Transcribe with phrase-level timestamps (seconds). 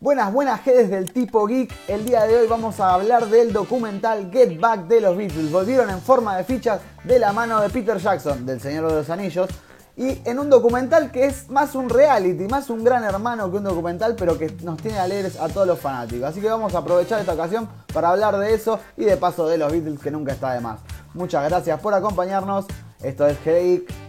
[0.00, 1.74] Buenas, buenas G's del tipo geek.
[1.88, 5.50] El día de hoy vamos a hablar del documental Get Back de los Beatles.
[5.50, 9.10] Volvieron en forma de fichas de la mano de Peter Jackson, del Señor de los
[9.10, 9.50] Anillos.
[9.96, 13.64] Y en un documental que es más un reality, más un gran hermano que un
[13.64, 16.28] documental, pero que nos tiene alegres a todos los fanáticos.
[16.28, 19.58] Así que vamos a aprovechar esta ocasión para hablar de eso y de paso de
[19.58, 20.78] los Beatles, que nunca está de más.
[21.12, 22.66] Muchas gracias por acompañarnos.
[23.02, 24.07] Esto es Geek.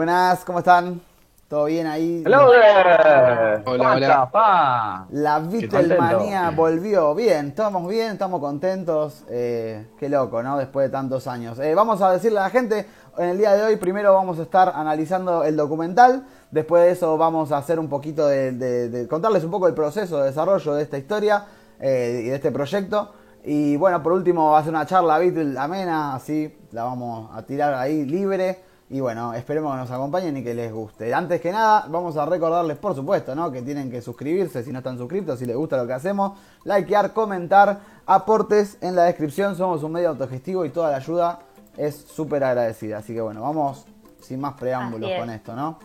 [0.00, 1.00] Buenas, ¿cómo están?
[1.48, 2.22] ¿Todo bien ahí?
[2.26, 3.62] Hello there.
[3.64, 4.30] Hola, hola.
[4.30, 5.06] Pa?
[5.08, 7.14] La Beatlemanía volvió.
[7.14, 9.24] Bien, estamos bien, estamos contentos.
[9.30, 10.58] Eh, qué loco, ¿no?
[10.58, 11.58] Después de tantos años.
[11.60, 12.86] Eh, vamos a decirle a la gente,
[13.16, 16.26] en el día de hoy primero vamos a estar analizando el documental.
[16.50, 19.72] Después de eso vamos a hacer un poquito de, de- de contarles un poco el
[19.72, 21.46] proceso de desarrollo de esta historia
[21.80, 23.12] eh, y de este proyecto.
[23.44, 27.40] Y bueno, por último va a ser una charla Beatle amena, así la vamos a
[27.46, 28.65] tirar ahí libre.
[28.88, 31.12] Y bueno, esperemos que nos acompañen y que les guste.
[31.12, 33.50] Antes que nada, vamos a recordarles, por supuesto, ¿no?
[33.50, 37.12] Que tienen que suscribirse si no están suscritos, si les gusta lo que hacemos, likear,
[37.12, 39.56] comentar, aportes en la descripción.
[39.56, 41.40] Somos un medio autogestivo y toda la ayuda
[41.76, 42.98] es súper agradecida.
[42.98, 43.86] Así que bueno, vamos
[44.20, 45.18] sin más preámbulos es.
[45.18, 45.78] con esto, ¿no?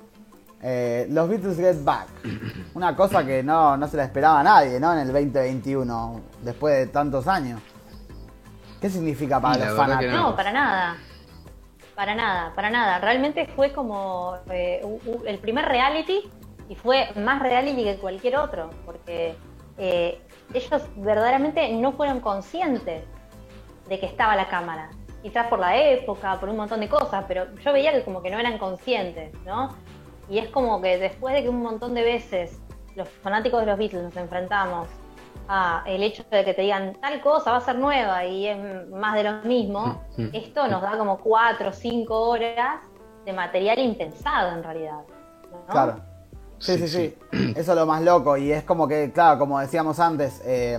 [0.61, 2.07] Eh, los Beatles Get Back.
[2.75, 4.93] Una cosa que no, no se la esperaba a nadie, ¿no?
[4.93, 7.59] En el 2021, después de tantos años.
[8.79, 10.15] ¿Qué significa para la los fanáticos?
[10.15, 10.97] No, para nada.
[12.01, 12.97] Para nada, para nada.
[12.97, 14.81] Realmente fue como eh,
[15.27, 16.27] el primer reality
[16.67, 19.35] y fue más reality que cualquier otro, porque
[19.77, 20.19] eh,
[20.51, 23.03] ellos verdaderamente no fueron conscientes
[23.87, 24.89] de que estaba la cámara.
[25.21, 28.31] Quizás por la época, por un montón de cosas, pero yo veía que como que
[28.31, 29.75] no eran conscientes, ¿no?
[30.27, 32.59] Y es como que después de que un montón de veces
[32.95, 34.87] los fanáticos de los Beatles nos enfrentamos
[35.47, 38.57] a el hecho de que te digan tal cosa va a ser nueva y es
[38.89, 40.29] más de lo mismo, Mm, mm.
[40.33, 42.79] esto nos da como cuatro o cinco horas
[43.25, 44.99] de material impensado en realidad.
[45.51, 45.65] ¿no?
[45.67, 45.95] Claro.
[46.59, 47.17] Sí, sí, sí,
[47.55, 48.37] Eso es lo más loco.
[48.37, 50.77] Y es como que, claro, como decíamos antes, eh,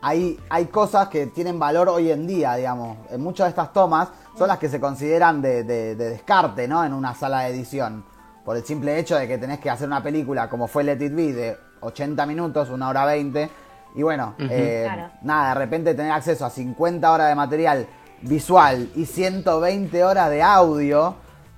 [0.00, 2.98] hay, hay cosas que tienen valor hoy en día, digamos.
[3.10, 6.84] En muchas de estas tomas son las que se consideran de, de- de descarte, ¿no?
[6.84, 8.04] En una sala de edición.
[8.44, 11.14] Por el simple hecho de que tenés que hacer una película como fue Let It
[11.14, 13.50] Be de 80 minutos, una hora 20.
[13.94, 15.10] Y bueno, eh, Claro.
[15.22, 17.86] nada, de repente tener acceso a 50 horas de material
[18.22, 21.14] visual y 120 horas de audio.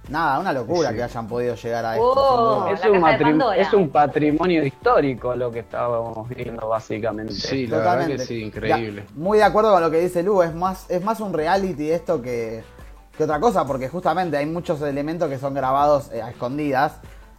[0.09, 0.97] Nada, una locura Sí.
[0.97, 2.05] que hayan podido llegar a esto.
[2.05, 2.71] Oh, duda.
[2.73, 7.35] Es un, es un patrimonio histórico lo que estábamos viendo básicamente.
[7.35, 9.05] Sí, la verdad que sí, increíble.
[9.07, 11.91] Ya, muy de acuerdo con lo que dice Lu, es más, es más un reality
[11.91, 12.65] esto que,
[13.17, 16.95] que otra cosa, porque justamente hay muchos elementos que son grabados eh, a escondidas.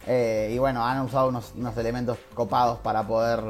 [0.06, 3.40] eh, y bueno, han usado unos, unos elementos copados para poder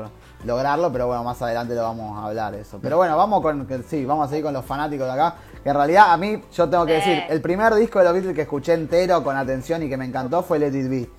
[0.45, 2.79] lograrlo, pero bueno, más adelante lo vamos a hablar eso.
[2.83, 5.35] Pero bueno, vamos con, que- sí, vamos a seguir con los fanáticos de acá.
[5.63, 7.11] Que en realidad a mí, yo tengo que Sí.
[7.11, 10.05] decir, el primer disco de los Beatles que escuché entero con atención y que me
[10.05, 11.11] encantó fue Let It Be.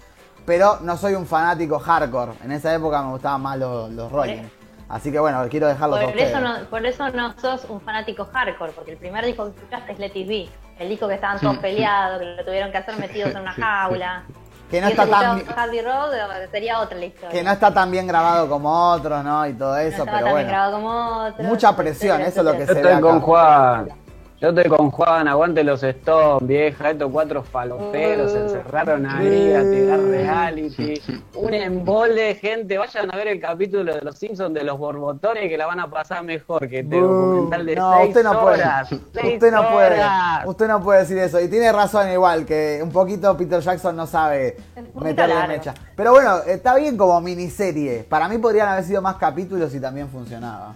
[0.45, 2.33] Pero no soy un fanático hardcore.
[2.43, 4.43] En esa época me gustaban más los, los Rolling.
[4.89, 8.25] Así que bueno, quiero dejarlos a Por eso, no, por eso no sos un fanático
[8.31, 10.49] hardcore, porque el primer disco que escuchaste es Let It Be.
[10.77, 14.23] El disco que estaban todos peleados, que lo tuvieron que hacer metidos en una jaula.
[14.73, 16.11] Que no si está tan escuchado Abbey Road,
[16.49, 17.29] sería otra la historia.
[17.29, 19.45] que no está tan bien grabado como otros, ¿no?
[19.45, 20.49] Y todo eso, pero tan bien bueno.
[20.49, 23.25] grabado como otros, Mucha presión, etcétera, eso es lo que se estoy ve con acá.
[23.25, 24.02] Juan.
[24.43, 29.61] Yo estoy con Juan, aguante los Stones, vieja, estos cuatro faloperos se encerraron ahí a
[29.61, 31.01] tirar reality.
[31.35, 35.57] Un embole, gente, vayan a ver el capítulo de los Simpsons de los borbotones que
[35.57, 38.55] la van a pasar mejor que este documental de no, seis usted no puede.
[38.55, 38.91] horas.
[38.91, 40.01] Usted no puede.
[40.45, 41.39] Usted no puede decir eso.
[41.39, 44.57] Y tiene razón igual, que un poquito Peter Jackson no sabe
[44.95, 45.53] meterle largo.
[45.53, 45.73] mecha.
[45.95, 48.03] Pero bueno, está bien como miniserie.
[48.09, 50.73] Para mí podrían haber sido más capítulos y también funcionaba.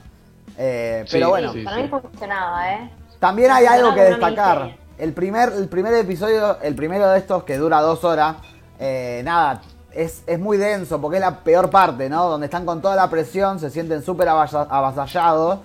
[0.57, 1.63] Eh, Sí, pero bueno, sí.
[1.65, 2.89] Para mí funcionaba, ¿eh?
[3.19, 4.75] También hay algo que destacar.
[4.97, 8.37] El primer, el primer episodio, el primero de estos que dura dos horas,
[8.79, 9.61] eh, nada,
[9.91, 12.27] es, es muy denso porque es la peor parte, ¿no?
[12.29, 15.59] Donde están con toda la presión, se sienten súper avasa- avasallados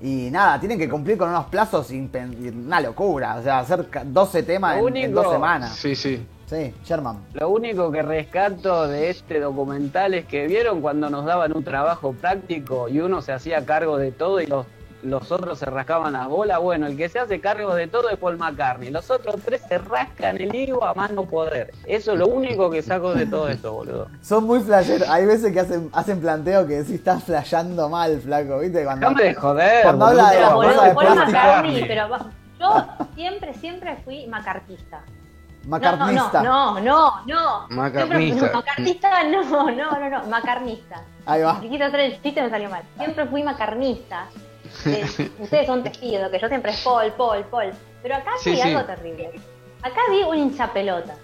[0.00, 3.36] y nada, tienen que cumplir con unos plazos impen- una locura.
[3.36, 5.74] O sea, hacer ca- 12 temas en, en dos semanas.
[5.74, 6.26] Sí, sí.
[6.46, 7.18] Sí, Sherman.
[7.34, 12.14] Lo único que rescato de este documental es que vieron cuando nos daban un trabajo
[12.14, 14.64] práctico y uno se hacía cargo de todo y los,
[15.02, 16.60] los otros se rascaban las bolas.
[16.60, 18.90] Bueno, el que se hace cargo de todo es Paul McCartney.
[18.90, 21.72] Los otros tres se rascan el higo a más no poder.
[21.86, 24.08] Eso es lo único que saco de todo esto, boludo.
[24.22, 25.08] Son muy flasheros.
[25.08, 28.84] Hay veces que hacen, hacen planteo que sí estás flasheando mal, flaco, ¿viste?
[28.84, 29.82] Cuando, de joder.
[29.82, 30.20] Cuando boludo.
[30.20, 31.16] habla de las boludo, cosas de Paul.
[31.16, 32.08] McCartney, pero
[32.58, 35.02] yo siempre, siempre fui macartista.
[35.64, 36.42] macarnista.
[36.42, 37.66] No, no, no, no.
[37.70, 38.50] Macarnista.
[39.24, 41.02] No, no, no, no, macarnista.
[41.24, 41.60] Ahí va.
[41.60, 42.82] Si quise hacer el chiste me salió mal.
[42.96, 44.26] Siempre fui macarnista.
[44.86, 47.72] Eh, ustedes son testigos, que yo siempre es Paul, Paul, Paul.
[48.02, 48.62] Pero acá Sí, vi sí.
[48.62, 49.30] algo terrible.
[49.82, 51.14] Acá vi un hinchapelota.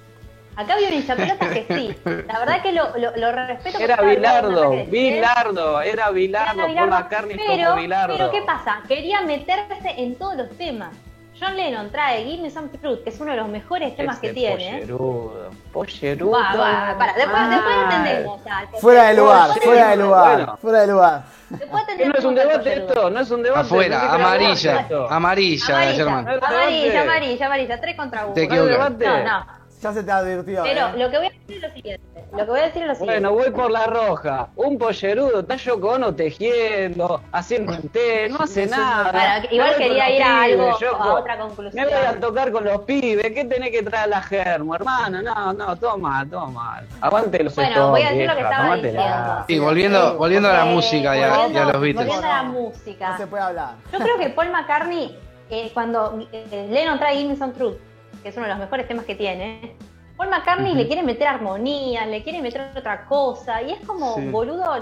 [0.57, 1.97] Acá había un hinchapelota que sí.
[2.29, 3.79] La verdad que lo, lo, lo respeto.
[3.79, 8.17] Era Bilardo, Bilardo, era Bilardo, Paul McCartney pero, como Bilardo.
[8.17, 8.83] Pero ¿qué pasa?
[8.87, 10.95] Quería meterse en todos los temas.
[11.39, 14.33] John Lennon trae Give Me Some Truth, que es uno de los mejores temas que
[14.33, 14.81] tiene.
[14.81, 16.31] Pollerudo, pollerudo.
[16.31, 18.41] Va, va, para, después, después atendemos.
[18.81, 21.23] fuera de lugar, fuera de lugar, fuera de lugar.
[21.51, 23.61] no es un debate esto, no es un debate.
[23.63, 28.35] Afuera, amarilla, amarilla, amarilla, amarilla, amarilla, amarilla, tres contra uno.
[28.37, 29.64] No, no.
[29.85, 30.63] Ya se te advirtió.
[30.63, 30.93] Pero ¿eh?
[30.97, 32.25] lo que voy a decir es lo siguiente.
[32.33, 33.21] Lo que voy a decir es lo siguiente.
[33.21, 34.49] Bueno, voy por la roja.
[34.57, 39.45] Un pollerudo, está Yoko tejiendo, haciendo un té, no hace nada.
[39.51, 41.85] igual quería ir a algo, a otra conclusión.
[41.85, 43.31] Me voy a tocar con los pibes.
[43.35, 45.21] ¿Qué tenés que traer a la germo, hermano?
[45.21, 46.83] No, no, toma, toma.
[47.03, 49.45] Aguante los Bueno, voy a decir lo que estaba diciendo.
[49.47, 51.95] Sí, volviendo, volviendo a la música y a, los Beatles.
[51.95, 53.11] Volviendo a la música.
[53.11, 53.75] No se puede hablar.
[53.93, 55.19] Yo creo que Paul McCartney,
[55.51, 57.77] eh, cuando eh, Lennon trae Give Me Some Truth,
[58.25, 59.77] que es uno de los mejores temas que tiene,
[60.17, 64.79] Paul McCartney le quiere meter armonía, le quiere meter otra cosa, y es como, boludo,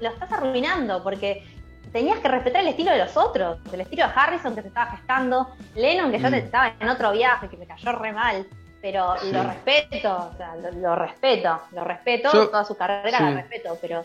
[0.00, 1.44] lo estás arruinando, porque
[1.92, 4.90] tenías que respetar el estilo de los otros, el estilo de Harrison que se estaba
[4.92, 6.34] gestando, Lennon que ya mm.
[6.34, 8.46] estaba en otro viaje, que me cayó re mal,
[8.82, 14.04] pero lo respeto, o sea, lo, respeto, lo respeto, toda su carrera la respeto, pero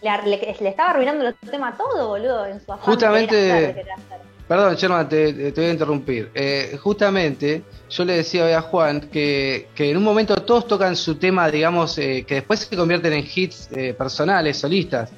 [0.00, 3.84] le, estaba arruinando el tema todo, boludo, en su afán Justamente...
[4.46, 6.30] Perdón, Sherman, te, voy a interrumpir.
[6.34, 11.14] Eh, justamente, yo le decía a Juan que, que, en un momento todos tocan su
[11.14, 15.10] tema, digamos, eh, que después se convierten en hits eh, personales, solistas.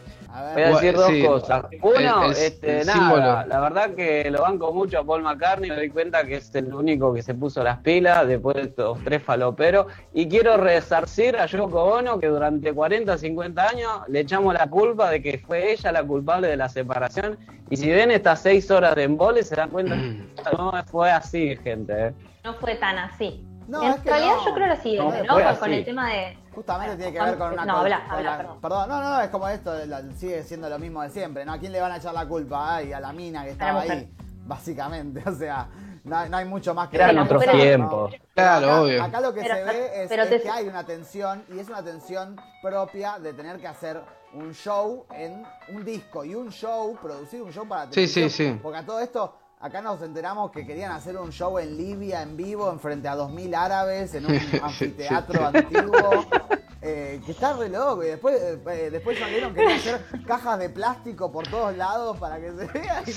[0.53, 1.65] Voy a decir dos cosas.
[1.81, 6.25] Uno, este, nada, la verdad que lo banco mucho a Paul McCartney, me doy cuenta
[6.25, 9.87] que es el único que se puso las pilas después de estos tres faloperos.
[10.13, 15.11] Y quiero resarcir a Yoko Ono, que durante 40, 50 años le echamos la culpa
[15.11, 17.39] de que fue ella la culpable de la separación.
[17.71, 21.57] Y si ven estas seis horas de embole, se dan cuenta que no fue así,
[21.57, 22.09] gente.
[22.09, 22.15] ¿eh?
[22.45, 23.45] No fue tan así.
[23.69, 25.59] No, en realidad yo creo lo siguiente, ¿no?
[25.59, 26.39] Con el tema de...
[26.57, 27.67] Justamente tiene que ver con una...
[27.67, 28.61] No, habla, habla, perdón.
[28.63, 29.73] Perdón, no, no, es como esto,
[30.17, 31.53] sigue siendo lo mismo de siempre, ¿no?
[31.53, 32.77] ¿A quién le van a echar la culpa?
[32.77, 34.11] Ay, a la mina que estaba ahí,
[34.47, 35.69] básicamente, o sea...
[36.05, 38.15] No, hay mucho más que Eran otros tiempos.
[38.33, 39.03] Claro, acá, obvio.
[39.03, 43.19] Acá lo que se ve es, que hay una tensión y es una tensión propia
[43.19, 44.01] de tener que hacer
[44.33, 47.91] un show en un disco y un show, producir un show para.
[47.91, 48.57] Sí, sí, sí.
[48.63, 52.37] Porque a todo esto Acá nos enteramos que querían hacer un show en Libia en
[52.37, 56.27] vivo, en frente a 2.000 árabes, en un anfiteatro antiguo.
[56.83, 58.05] Eh, que está re loco.
[58.05, 62.37] Y después, eh, eh, después salieron que hacer cajas de plástico por todos lados para
[62.37, 63.03] que se vea.
[63.05, 63.11] Y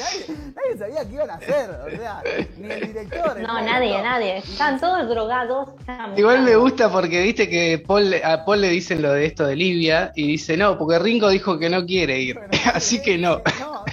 [0.55, 1.69] nadie, sabía qué iban a hacer.
[1.69, 2.23] O sea,
[2.57, 3.39] ni el director.
[3.41, 4.37] No, nadie, nadie.
[4.37, 5.69] Están todos drogados.
[6.15, 9.55] Igual me gusta porque viste que Paul, a Paul le dicen lo de esto de
[9.55, 12.39] Libia y dice no, porque Ringo dijo que no quiere ir.
[12.73, 13.41] Así que no.
[13.59, 13.88] no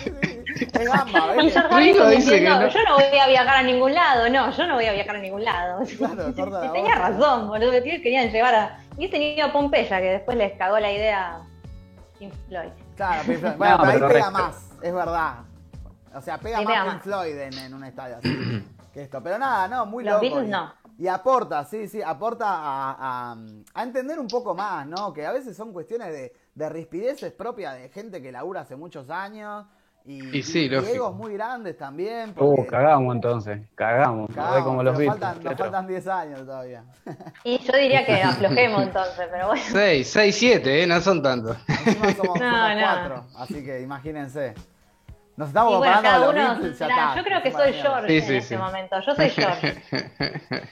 [2.68, 5.18] yo no voy a viajar a ningún lado, no, yo no voy a viajar a
[5.18, 5.84] ningún lado.
[6.72, 8.78] tenía razón, boludo, querían llevar a...
[8.98, 11.40] Y tenía a Pompeya, que después les cagó la idea
[12.18, 12.70] Pink Floyd.
[12.96, 13.54] Claro, Pink Floyd.
[13.58, 15.34] Bueno, pero ahí pega más, es verdad.
[16.14, 18.64] O sea, pega más Pink Floyd en, un estadio así
[18.94, 19.22] que esto.
[19.22, 20.22] Pero nada, no, muy Los loco.
[20.22, 20.72] Beatles no.
[20.98, 23.36] Y aporta, sí, sí, aporta a, a,
[23.74, 25.12] a, entender un poco más, ¿no?
[25.12, 29.10] Que a veces son cuestiones de, de rispideces propias de gente que labura hace muchos
[29.10, 29.66] años
[30.08, 32.32] y, sí, egos muy grandes también.
[32.36, 34.30] Uh, cagamos entonces, cagamos.
[34.32, 36.84] cagamos como los faltan, nos faltan 10 años todavía.
[37.42, 39.62] Y yo diría que aflojemos entonces, pero bueno.
[39.66, 40.86] 6, 6, 7, ¿eh?
[40.86, 41.56] no son tantos.
[42.16, 42.80] Somos, no, no.
[42.80, 44.54] cuatro, así que imagínate.
[45.36, 48.58] Nos estamos y bueno, cada uno, yo creo que soy George sí, sí, en este
[48.58, 49.00] momento.
[49.00, 49.82] Yo soy George.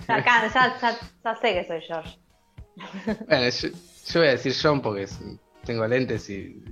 [0.09, 0.79] ya, ya,
[1.23, 2.19] ya, sé que soy George.
[3.27, 5.21] bueno, yo, yo, voy a decir John porque es
[5.65, 6.63] tengo lentes y,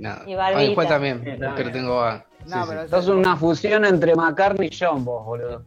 [0.00, 0.22] nada.
[0.26, 0.86] Y barbita.
[0.86, 2.04] también, pero tengo...
[2.46, 5.64] no, pero sí, una fusión entre McCartney y John, vos, boludo.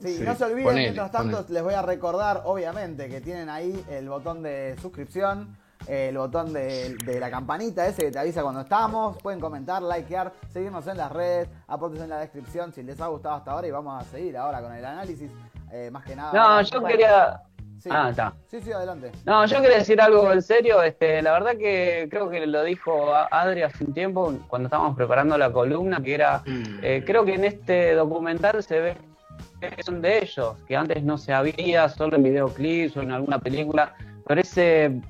[0.00, 4.08] Sí, no se olviden, mientras tanto, les voy a recordar, obviamente, que tienen ahí el
[4.08, 9.16] botón de suscripción, el botón de, la campanita ese que te avisa cuando estamos.
[9.22, 13.36] Pueden comentar, likear, seguirnos en las redes, aportes en la descripción si les ha gustado
[13.36, 15.30] hasta ahora y vamos a seguir ahora con el análisis.
[15.72, 16.32] Eh, más que nada.
[16.32, 17.42] No, yo quería,
[17.78, 17.88] Sí.
[17.92, 18.34] Ah, está.
[18.46, 19.12] Sí, sí, adelante.
[19.24, 20.82] No, yo quería decir algo en serio.
[20.82, 25.36] Este, la verdad que creo que lo dijo Adri hace un tiempo cuando estábamos preparando
[25.38, 26.78] la columna, que era, mm.
[26.82, 28.96] eh, creo que en este documental se ve
[29.60, 33.38] que son de ellos, que antes no se había, solo en videoclips o en alguna
[33.38, 33.94] película,
[34.26, 35.00] pero ese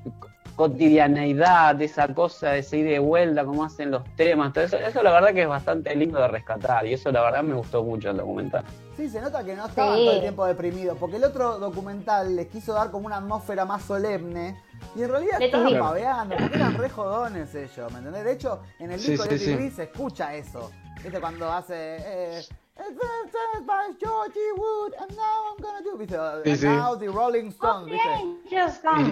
[0.57, 5.11] cotidianeidad, esa cosa, ese ida de vuelta, cómo hacen los temas, todo eso, eso la
[5.11, 8.17] verdad que es bastante lindo de rescatar y eso la verdad me gustó mucho el
[8.17, 8.65] documental.
[8.97, 12.47] Sí, se nota que no estaban todo el tiempo deprimidos, porque el otro documental les
[12.47, 14.59] quiso dar como una atmósfera más solemne
[14.95, 18.23] y en realidad estaban babeando, porque eran re jodones ellos, ¿me entendés?
[18.23, 20.71] De hecho, en el disco de sí, se escucha eso.
[21.03, 21.21] ¿Viste?
[21.21, 21.97] Cuando hace...
[21.99, 22.41] Eh,
[23.99, 25.97] Georgie Wood, and now I'm gonna do.
[25.97, 26.67] ¿Viste?
[26.67, 27.91] Now the Rolling Stones,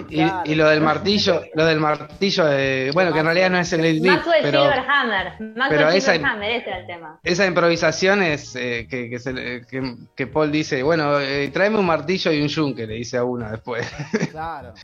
[0.08, 0.20] Y,
[0.50, 3.82] y, lo del martillo, lo del martillo, de, bueno, que en realidad no es el
[3.82, 5.40] lead Maxwell pero, Silverhammer.
[5.40, 7.20] Maxwell pero esa, Silverhammer, ese era el tema.
[7.22, 9.34] Esa improvisación es eh, que, que, se,
[9.66, 13.24] que, que, Paul dice, bueno, eh, tráeme un martillo y un yunque, le dice a
[13.24, 13.86] uno después.
[14.30, 14.74] Claro.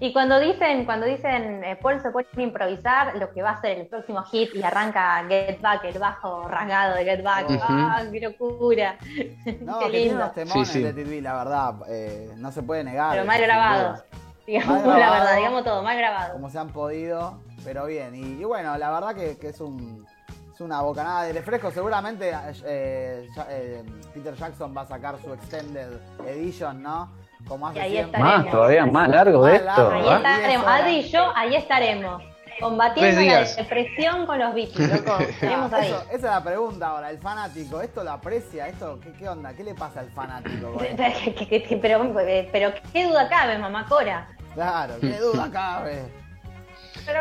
[0.00, 3.78] Y cuando dicen, cuando dicen eh, Paul se puede improvisar lo que va a ser
[3.78, 7.48] el próximo hit y arranca Get Back, el bajo rasgado de Get Back,
[7.90, 8.98] ¡ah, qué locura!
[9.60, 10.30] No, qué que lindo.
[10.30, 13.12] tiene temones de TV, la verdad, eh, no se puede negar.
[13.12, 14.04] Pero mal grabados,
[14.46, 16.32] digamos la verdad, digamos todo, mal grabado.
[16.34, 18.14] Como se han podido, pero bien.
[18.14, 20.06] Y, bueno, la verdad que, es un
[20.52, 21.70] es una bocanada de refresco.
[21.70, 22.30] Seguramente
[22.64, 27.10] eh, eh, Peter Jackson va a sacar su Extended Edition, ¿no?
[27.46, 28.20] Como hace siempre.
[28.20, 29.90] Más, todavía más largo de esto.
[29.90, 32.22] Ahí estaremos, Adri y yo, ahí estaremos.
[32.60, 35.16] Combatiendo la depresión con los Beatles, loco.
[35.76, 35.94] ahí.
[36.10, 38.68] esa es la pregunta ahora, el fanático, ¿esto lo aprecia?
[38.68, 39.54] ¿Esto qué, qué onda?
[39.54, 40.76] ¿Qué le pasa al fanático?
[41.82, 42.12] pero,
[42.52, 44.28] pero, ¿qué duda cabe, mamá Cora?
[44.54, 46.02] Claro, ¿qué duda cabe?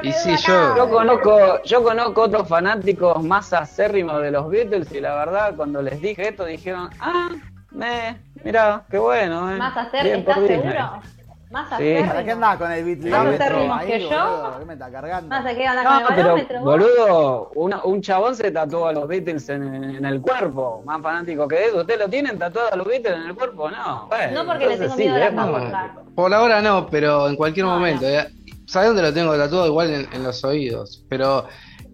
[0.03, 0.75] y sí, yo...
[0.75, 5.81] yo conozco, yo conozco otros fanáticos más acérrimos de los Beatles y la verdad cuando
[5.81, 7.29] les dije esto dijeron, ah,
[7.71, 9.51] me, mira, qué bueno.
[9.53, 9.57] Eh.
[9.57, 11.01] Más acérrimo, ¿estás seguro?
[11.49, 12.01] Más acérrimo.
[12.01, 12.07] Sí.
[12.07, 14.55] ¿Para qué andás con el bitlómetro ahí, que yo?
[14.59, 15.29] ¿Qué me está cargando?
[15.29, 16.61] Más que andás no, con el barómetro.
[16.61, 19.63] Boludo, una, un chabón se tatuó a los Beatles en,
[19.95, 20.83] en, el cuerpo.
[20.85, 21.81] Más fanático que eso.
[21.81, 23.69] ¿Usted lo tienen tatuado a los Beatles en el cuerpo?
[23.71, 24.07] No.
[24.07, 28.05] Bueno, no porque le tengo miedo a la Por ahora no, pero en cualquier momento.
[28.05, 28.27] Eh.
[28.65, 29.67] ¿Sabes dónde lo tengo tatuado?
[29.67, 31.03] Igual en, en los oídos.
[31.07, 31.47] Pero.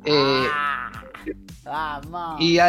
[0.06, 0.93] Eh, ah.
[2.40, 2.60] Y,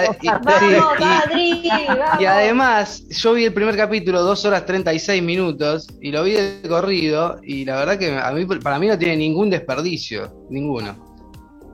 [2.26, 7.40] además, yo vi el primer capítulo, 2 horas 36 minutos, y lo vi de corrido,
[7.42, 10.94] y la verdad que a mí, para mí no tiene ningún desperdicio, ninguno.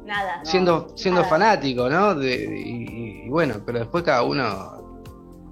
[0.05, 0.41] Nada.
[0.45, 2.21] Siendo, siendo fanático, ¿no?
[2.23, 4.81] y, bueno, pero después cada uno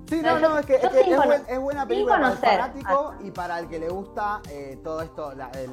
[0.09, 3.79] Sí, no, no, es que, es, buena película para el fanático y para el que
[3.79, 5.71] le gusta eh, todo esto, el,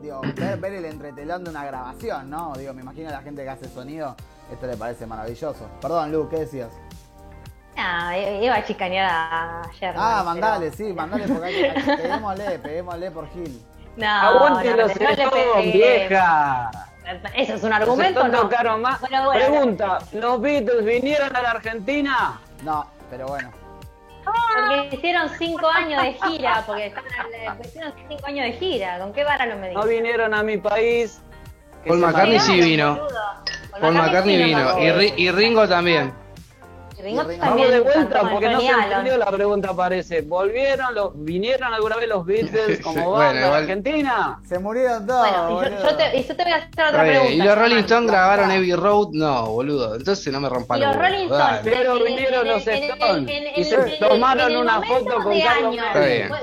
[0.00, 0.20] digo,
[0.60, 2.52] ver, el entretelón de una grabación, ¿no?
[2.56, 4.14] Digo, me imagino a la gente que hace sonido,
[4.52, 5.68] esto le parece maravilloso.
[5.80, 6.70] Perdón, Lu, ¿qué decías?
[7.76, 10.04] Ah, iba a chicanear a Sherman.
[10.04, 13.62] Ah, mandale, sí, mandale, porque hay, peguémosle, peguémosle por Gil.
[13.96, 16.70] No, Aguante no, los no vieja.
[17.34, 18.78] Eso es un argumento, ¿no?
[18.78, 19.00] Más.
[19.32, 22.40] Pregunta, ¿los Beatles vinieron a la Argentina?
[22.62, 23.50] No, pero bueno.
[24.24, 27.04] Porque hicieron cinco años de gira, porque están,
[27.60, 28.98] hicieron cinco años de gira.
[29.00, 29.76] ¿Con qué vara lo medís?
[29.76, 31.20] No vinieron a mi país.
[31.86, 33.08] Paul McCartney sí vino.
[33.80, 34.78] Paul McCartney vino.
[35.16, 36.12] Y, Ringo también.
[37.02, 40.22] Vamos de vuelta porque no se entendió la pregunta parece.
[40.22, 44.40] ¿Volvieron, los, vinieron alguna vez los Beatles como banda Argentina?
[44.46, 45.52] Se murieron todos.
[45.52, 47.32] Bueno, y yo, te, y yo te voy a hacer otra pregunta.
[47.32, 49.08] ¿Y los Rolling Stones grabaron Abbey Road?
[49.12, 49.96] No, boludo.
[49.96, 51.60] Entonces no me rompan los Rolling Stones.
[51.64, 55.76] Pero vinieron los Stones y se tomaron una foto con Carlos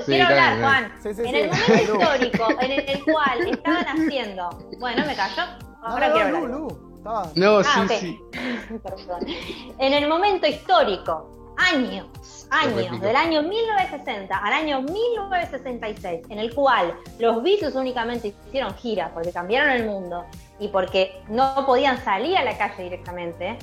[0.04, 0.92] Quiero hablar, Juan.
[1.04, 4.50] En el momento histórico en el cual estaban haciendo.
[4.78, 5.42] Bueno, me callo.
[5.82, 6.89] Ahora quiero hablar.
[7.02, 8.20] No, ah, sí, sí.
[9.78, 16.94] En el momento histórico, años, años, del año 1960 al año 1966, en el cual
[17.18, 20.24] los Beatles únicamente hicieron gira porque cambiaron el mundo
[20.58, 23.58] y porque no podían salir a la calle directamente,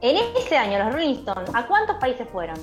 [0.00, 2.56] en ese año los Rolling Stones, ¿a cuántos países fueron?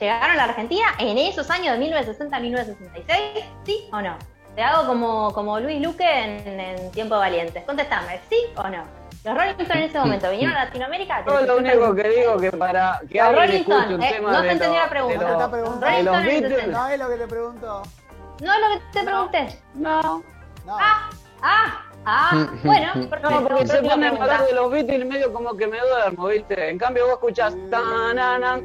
[0.00, 3.44] ¿Llegaron a la Argentina en esos años de 1960 a 1966?
[3.64, 4.16] ¿Sí o no?
[4.54, 7.62] Te hago como, como Luis Luque en, en Tiempo Valiente.
[7.64, 9.01] Contestame, ¿sí o no?
[9.24, 11.24] Los Rolling Stones en ese momento vinieron a Latinoamérica.
[11.24, 14.42] Yo lo único que digo que para que los alguien escuche un eh, tema no
[14.42, 15.48] te entendí la pregunta.
[15.48, 16.68] No, de los Beatles.
[16.68, 17.82] No es lo que te pregunto.
[18.40, 19.58] No es lo que te pregunté.
[19.74, 20.24] No.
[20.66, 20.76] no.
[20.76, 21.10] Ah,
[21.40, 21.91] ah.
[22.04, 25.78] Ah, bueno, No, porque se ponen a hablar de los Beatles medio como que me
[25.78, 26.70] duermo, ¿viste?
[26.70, 28.60] En cambio vos escuchás tanana,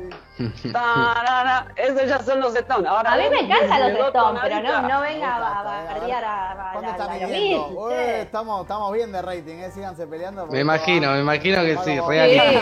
[0.72, 2.88] tanana, esos ya son los Stones.
[2.88, 6.82] Ahora, a mí me encantan los Stones, pero no, no venga a bardear a, a,
[6.82, 8.26] los Beatles.
[8.26, 9.72] Estamos, estamos bien de rating, ¿eh?
[9.72, 10.48] Síganse peleando.
[10.48, 12.60] Me imagino, me imagino que sí, reality.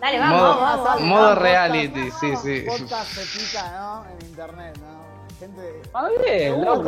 [0.00, 2.64] Dale, vamos, modo, vamos, vamos, Modo reality, sí, sí.
[2.66, 4.04] Podcast se pica, ¿no?
[4.06, 5.01] En internet, ¿no?
[5.42, 5.82] Gente.
[5.92, 6.84] Ah, bien, loco.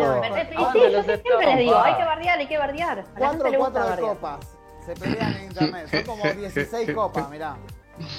[0.72, 3.04] Sí, yo siempre les digo, hay que bardear, hay que bardear.
[3.16, 4.46] Cuatro, cuatro de copas.
[4.86, 5.88] Se pelean en internet.
[5.90, 7.56] Son como 16 copas, mirá.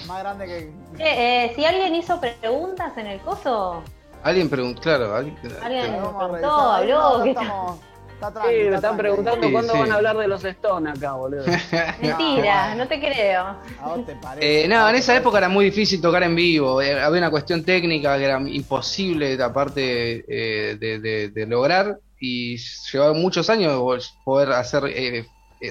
[0.08, 0.58] Más grande que.
[0.58, 3.84] Eh, eh, si alguien hizo preguntas en el coso.
[4.24, 5.16] Alguien preguntó, claro.
[5.16, 7.24] Alguien, alguien preguntó, habló.
[7.24, 7.80] Estamos,
[8.20, 11.46] sí, me están preguntando cuándo van a hablar de los Stones acá, boludo.
[12.02, 13.42] Mentira, no te creo.
[13.82, 14.64] ¿A vos te parece?
[14.64, 16.82] Eh, no, en esa época era muy difícil tocar en vivo.
[16.82, 22.00] Eh, había una cuestión técnica que era imposible, aparte eh, de, lograr.
[22.20, 22.58] Y
[22.92, 24.84] llevaba muchos años poder hacer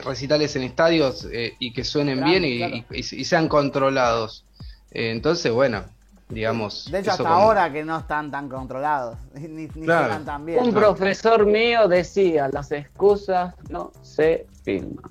[0.05, 1.27] recitales en estadios
[1.59, 4.45] y que suenen bien y, sean controlados.
[4.93, 5.85] entonces, bueno,
[6.29, 6.91] digamos.
[6.91, 10.63] De hecho, hasta ahora que no están tan controlados, ni, ni están tan bien.
[10.63, 15.05] Un profesor mío decía, las excusas no se filman.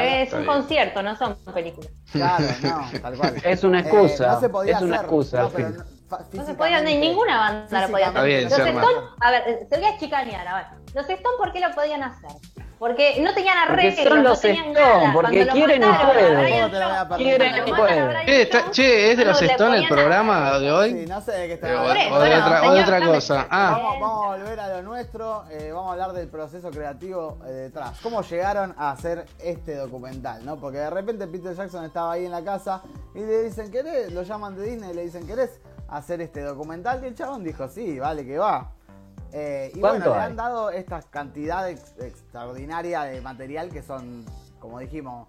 [0.00, 1.90] es un concierto, no son películas.
[2.12, 3.34] Claro, no, tal cual.
[3.44, 4.40] Es una excusa.
[4.40, 5.42] Eh, es una excusa.
[5.42, 5.50] No
[6.44, 8.42] se podía, ni ninguna banda lo podía hacer.
[8.44, 10.66] Los Stones, a ver, se voy a chicanear, a ver.
[10.94, 12.30] Los Stones, ¿por qué lo podían hacer?
[12.78, 15.12] Porque no tenían arreglos, no tenían nada.
[15.12, 17.16] Porque quieren y pueden.
[17.16, 18.70] Quieren y pueden.
[18.72, 20.90] Che, ¿es de los Stones el programa de hoy?
[20.90, 22.16] Sí, no sé de qué está hablando.
[22.16, 23.46] O, de otra, o de otra cosa.
[23.48, 23.78] Ah.
[23.80, 25.44] Vamos, a volver a lo nuestro.
[25.50, 27.98] Eh, vamos a hablar del proceso creativo eh, detrás.
[28.02, 30.44] ¿Cómo llegaron a hacer este documental?
[30.44, 30.56] ¿no?
[30.56, 32.82] Porque de repente Peter Jackson estaba ahí en la casa
[33.14, 34.12] y le dicen, ¿querés?
[34.12, 37.02] Lo llaman de Disney y le dicen, ¿querés hacer este documental?
[37.02, 38.72] Y el chabón dijo, sí, vale que va.
[39.32, 44.24] Eh, y bueno, le han dado esta cantidad extraordinaria de material que son,
[44.60, 45.26] como dijimos,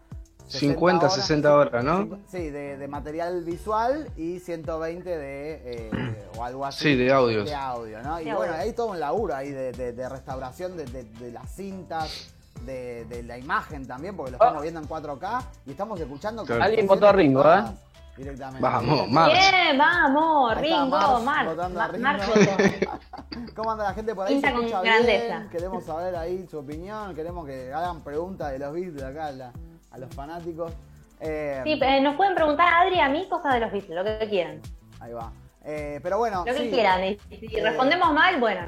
[0.47, 2.19] 50, 60 horas, ¿no?
[2.27, 6.83] Sí, de, material visual y 120 de, eh, o algo así.
[6.83, 7.49] Sí, de audios.
[7.49, 8.21] De audio, ¿no?
[8.21, 12.31] Y bueno, hay todo un laburo ahí de, restauración de, las cintas,
[12.63, 14.61] de, la imagen también, porque lo estamos ah.
[14.61, 16.45] viendo en 4K y estamos escuchando...
[16.61, 17.63] Alguien votó a Ringo, ¿eh?
[18.17, 18.61] Directamente.
[18.61, 19.33] Vamos, March.
[19.33, 21.55] Bien, vamos, Ringo, March.
[23.55, 24.41] ¿Cómo anda la gente por ahí?
[24.43, 25.49] Escucha bien.
[25.51, 29.31] Queremos saber ahí su opinión, queremos que hagan preguntas de los Beatles acá
[29.91, 30.73] a, los fanáticos.
[31.19, 34.03] Eh, sí, eh, nos pueden preguntar a Adri a mí cosas de los Beatles, lo
[34.03, 34.61] que quieran.
[34.99, 35.31] Ahí va.
[35.63, 36.43] Eh, pero bueno.
[36.45, 37.03] Lo que quieran.
[37.03, 38.61] Y si respondemos mal, bueno.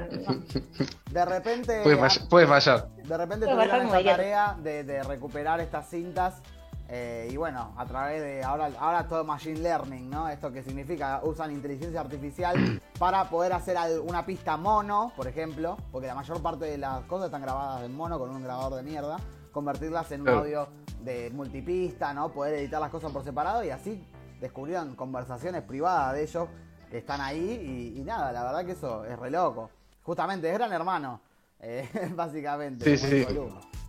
[1.10, 1.82] De repente.
[1.82, 2.88] Puede, fallar.
[2.88, 6.42] De repente tuvieron esa tarea de, de recuperar estas cintas
[6.90, 10.28] eh, y bueno, a través de ahora, ahora todo machine learning, ¿no?
[10.30, 16.06] Esto que significa usan inteligencia artificial para poder hacer una pista mono, por ejemplo, porque
[16.06, 19.18] la mayor parte de las cosas están grabadas en mono con un grabador de mierda,
[19.52, 20.68] convertirlas en un audio
[21.00, 22.30] de multipista, ¿no?
[22.30, 24.02] Poder editar las cosas por separado y así
[24.40, 26.48] descubrieron conversaciones privadas de ellos
[26.90, 29.70] que están ahí y, nada, la verdad que eso es re loco.
[30.02, 31.20] Justamente es Gran Hermano,
[31.60, 32.96] eh, básicamente.
[32.96, 33.26] Sí, sí.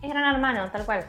[0.02, 1.06] Es Gran Hermano, tal cual.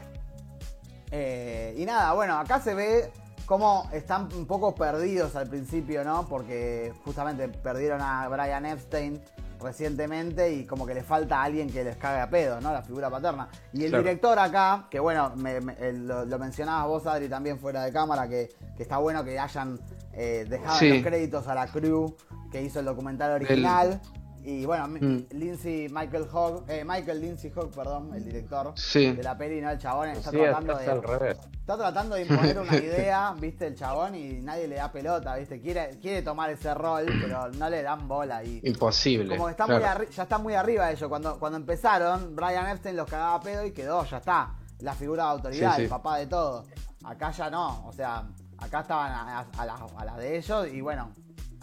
[1.11, 3.11] Eh, y nada, bueno, acá se ve
[3.45, 6.27] cómo están un poco perdidos al principio, ¿no?
[6.27, 9.21] Porque justamente perdieron a Brian Epstein
[9.61, 12.71] recientemente y como que le falta a alguien que les cague a pedo, ¿no?
[12.71, 13.47] La figura paterna.
[13.73, 18.49] Y el director acá, que bueno, lo, mencionabas vos, Adri, también fuera de cámara, que,
[18.79, 19.79] está bueno que hayan
[20.13, 22.15] eh, dejado los créditos a la crew
[22.51, 24.01] que hizo el documental original.
[24.43, 25.27] Y bueno, mm.
[25.31, 29.71] Lindsay Michael Hogg, eh, Michael Lindsay Hogg, perdón, el director de la peli, ¿no?
[29.71, 31.37] El chabón está tratando de.
[31.61, 35.61] Está tratando de imponer una idea, viste, el chabón, y nadie le da pelota, viste.
[35.61, 38.43] Quiere, quiere tomar ese rol, pero no le dan bola.
[38.43, 39.35] Y, Imposible.
[39.37, 41.07] Como que está muy ya está muy arriba de ellos.
[41.07, 44.55] Cuando, cuando empezaron, Brian Epstein los cagaba pedo y quedó, ya está.
[44.79, 46.65] La figura de autoridad, el papá de todo.
[47.03, 48.23] Acá ya no, o sea,
[48.57, 51.11] acá estaban a, a las de ellos y bueno,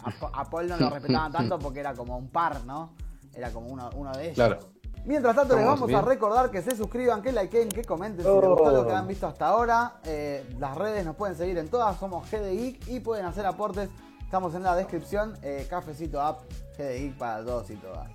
[0.03, 2.93] a, Paul no lo respetaban tanto porque era como un par, ¿no?
[3.33, 4.57] Era como uno, uno de ellos.
[5.05, 8.41] Mientras tanto, les vamos a recordar que se suscriban, que likeen, que comenten si les
[8.41, 9.95] gustó lo que han visto hasta ahora.
[10.05, 13.89] Eh, las redes nos pueden seguir en todas, somos GDI y pueden hacer aportes.
[14.21, 16.41] Estamos en la descripción, eh, Cafecito App,
[16.77, 18.09] GDI para todos y todas.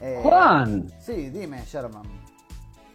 [0.00, 0.90] Eh, Juan.
[0.98, 2.02] Sí, dime, Sherman.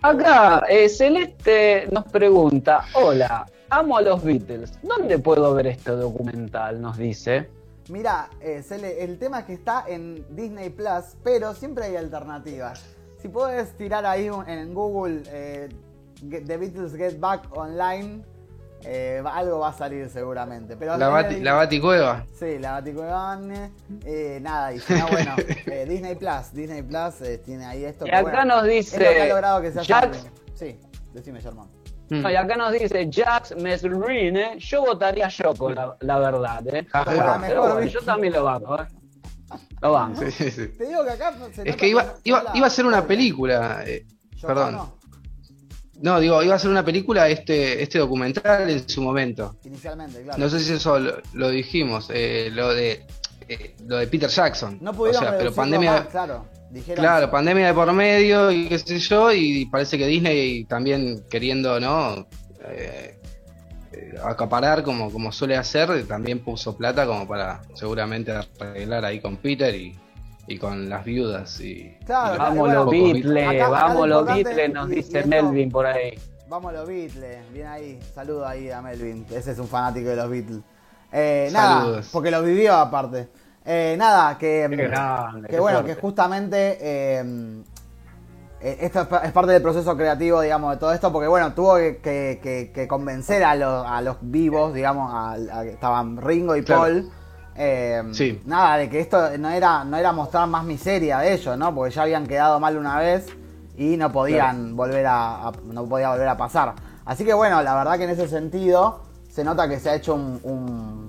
[0.02, 4.80] Acá, Celeste nos pregunta, hola, amo a los Beatles.
[4.82, 6.82] ¿Dónde puedo ver este documental?
[6.82, 7.50] Nos dice.
[7.90, 8.64] Mira, eh,
[9.00, 12.84] el tema es que está en Disney Plus, pero siempre hay alternativas.
[13.22, 15.70] Si puedes tirar ahí en Google eh,
[16.30, 18.24] The Beatles Get Back Online,
[18.84, 20.76] eh, algo va a salir seguramente.
[20.76, 22.26] Pero la, bati, la Baticueva.
[22.38, 23.40] Sí, la Baticueva.
[24.06, 25.36] Eh, nada, y no, bueno,
[25.88, 26.54] Disney Plus.
[26.54, 28.06] Disney Plus tiene ahí esto.
[28.06, 28.98] Y acá nos dice.
[28.98, 29.82] que ha logrado que se
[30.54, 30.80] Sí,
[31.14, 31.70] decime, Germán.
[32.10, 32.26] Mm.
[32.26, 36.88] y acá nos dice Jax Mesrine, yo votaría Yoko, la, la verdad, ¿eh?
[36.94, 38.88] Ah, yo también lo banco, ¿eh?
[39.82, 40.22] Lo banco.
[40.32, 40.68] Sí, sí.
[40.70, 43.84] Te digo que acá se Es que iba, iba, iba, a ser una película.
[43.86, 44.06] Eh,
[44.42, 44.76] perdón.
[44.76, 44.94] No.
[46.02, 46.20] no.
[46.20, 49.58] digo, iba a ser una película este, este documental en su momento.
[49.64, 50.40] Inicialmente, claro.
[50.40, 51.00] No sé si eso
[51.34, 53.06] lo, dijimos, eh, lo de
[53.48, 54.80] eh, lo de Peter Jackson.
[54.82, 56.08] No pudieron o sea, pero pandemia.
[56.08, 56.57] claro
[56.96, 61.80] claro, pandemia de por medio y qué sé yo, y parece que Disney también queriendo,
[61.80, 62.28] ¿no?
[62.70, 63.18] Eh,
[63.94, 69.38] eh, acaparar como, como suele hacer, también puso plata como para seguramente arreglar ahí con
[69.38, 71.60] Peter y, con las viudas.
[71.60, 76.18] y, Vamos los Beatles, vamos los Beatles, nos dice Melvin por ahí.
[76.48, 80.30] Vamos los Beatles, bien ahí, saludo ahí a Melvin, ese es un fanático de los
[80.30, 80.62] Beatles.
[81.12, 83.30] Eh, nada, porque lo vivió aparte.
[83.70, 84.66] Eh, nada, que,
[85.50, 87.64] que bueno, que justamente eh,
[88.60, 92.88] eh, esto es parte del proceso creativo, digamos, de todo esto, porque bueno, tuvo que,
[92.90, 97.12] convencer a los, a los vivos, digamos, a, estaban Ringo y Paul.
[97.56, 98.42] Eh, sí.
[98.46, 101.74] Nada, de que esto no era, no era mostrar más miseria de ellos, ¿no?
[101.74, 103.28] Porque ya habían quedado mal una vez
[103.76, 106.74] y no podían volver a, no podía volver a pasar.
[107.06, 110.16] Así que bueno, la verdad que en ese sentido se nota que se ha hecho
[110.16, 111.07] un, un,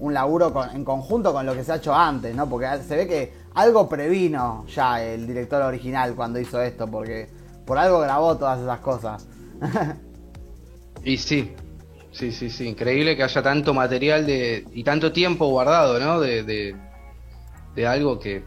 [0.00, 2.48] laburo en conjunto con lo que se ha hecho antes, ¿no?
[2.48, 7.28] Porque se ve que algo previno ya el director original cuando hizo esto, porque
[7.64, 9.26] por algo grabó todas esas cosas.
[11.04, 11.54] y sí,
[12.10, 16.20] sí, sí, sí, increíble que haya tanto material de y tanto tiempo guardado, ¿no?
[16.20, 18.44] De, de, algo que,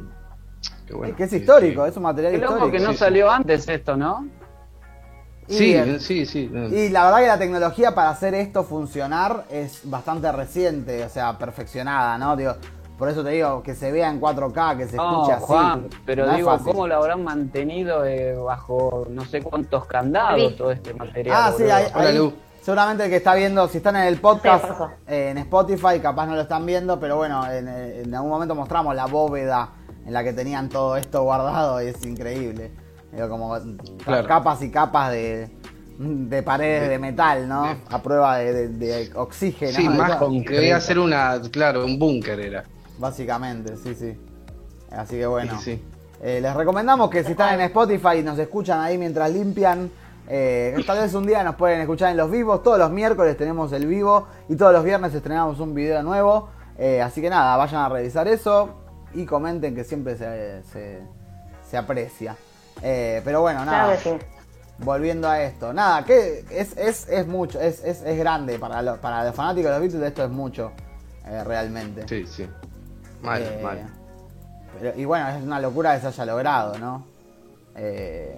[0.85, 2.71] que, bueno, es que es histórico, es un material Qué histórico.
[2.71, 4.27] que no salió antes esto, ¿no?
[5.47, 6.51] Sí, sí, sí.
[6.71, 11.37] Y la verdad que la tecnología para hacer esto funcionar es bastante reciente, o sea,
[11.37, 12.35] perfeccionada, ¿no?
[12.35, 12.55] Digo,
[12.97, 15.45] por eso te digo, que se vea en 4K, que se escuche así.
[15.45, 20.93] Juan, pero digo, ¿cómo lo habrán mantenido eh, bajo no sé cuántos candados todo este
[20.95, 21.35] material?
[21.37, 21.85] Ah, sí, ahí,
[22.67, 24.65] seguramente el que está viendo, si están en el podcast,
[25.07, 29.05] eh, en Spotify, capaz no lo están viendo, pero bueno, en, algún momento mostramos la
[29.05, 29.69] bóveda
[30.05, 32.71] en la que tenían todo esto guardado y es increíble.
[33.11, 33.55] Digo, como
[34.27, 35.49] capas y capas de,
[35.97, 37.75] de paredes de, metal, ¿no?
[37.89, 39.71] A prueba de, oxígeno.
[39.71, 42.63] Sí, más con quería hacer una, claro, un búnker era.
[42.97, 44.17] Básicamente, sí, sí.
[44.91, 45.59] Así que bueno.
[46.21, 49.91] Eh, les recomendamos que si están en Spotify y nos escuchan ahí mientras limpian,
[50.27, 52.63] eh, tal vez un día nos pueden escuchar en los vivos.
[52.63, 56.49] Todos los miércoles tenemos el vivo y todos los viernes estrenamos un video nuevo.
[56.77, 58.69] Eh, así que nada, vayan a revisar eso
[59.13, 60.61] y comenten que siempre se,
[61.63, 62.35] se, aprecia.
[62.81, 63.97] Pero bueno, nada.
[64.79, 69.23] Volviendo a esto, nada, que es, es, es mucho, es, es, es grande para, para
[69.23, 70.71] los fanáticos de los Beatles, esto es mucho,
[71.25, 72.07] realmente.
[72.07, 72.47] Sí, sí.
[73.23, 74.93] Mal, eh, mal.
[74.95, 77.05] y bueno, es una locura que se haya logrado, ¿no?
[77.75, 78.35] Eh,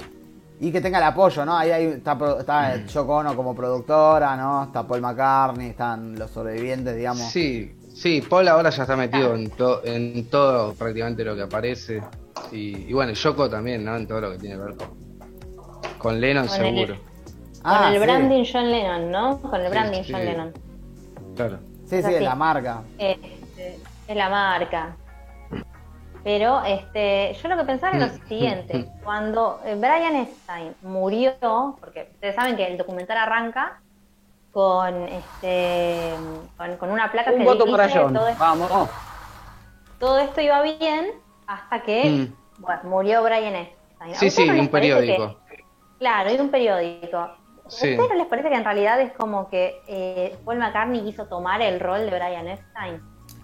[0.62, 1.58] y que tenga el apoyo, ¿no?
[1.58, 3.36] Ahí, está, está mm.
[3.36, 4.66] como productora, ¿no?
[4.66, 7.30] Está Paul McCartney, están los sobrevivientes, digamos.
[7.32, 9.52] Sí, sí, Paul ahora ya está metido en,
[9.84, 12.02] en todo prácticamente lo que aparece.
[12.52, 13.96] Y, bueno, Yoko también, ¿no?
[13.96, 14.88] En todo lo que tiene que ver con,
[15.98, 16.96] con Lennon, seguro.
[17.62, 19.42] con el ah, branding John Lennon, ¿no?
[19.42, 20.54] Con el branding John Lennon.
[21.36, 21.60] Claro.
[21.86, 22.84] Sí, sí, la marca.
[22.98, 23.18] Es
[24.16, 24.96] la marca.
[26.24, 28.28] Pero este, yo lo que pensaba era lo mm.
[28.28, 33.80] siguiente, cuando eh, Brian Stein murió, porque ustedes saben que el documental arranca
[34.52, 36.12] con este
[36.80, 38.90] con, una placa que voto dice todo esto, Vamos.
[40.00, 41.12] todo esto iba bien
[41.50, 42.62] hasta que mm.
[42.62, 44.16] bueno, murió Brian Stein.
[44.16, 45.40] Sí, sí, un periódico.
[45.98, 47.18] claro, y un periódico.
[47.18, 47.36] ¿A
[47.68, 51.62] ustedes no les parece que en realidad es como que eh, Paul McCartney quiso tomar
[51.62, 53.02] el rol de Brian Epstein?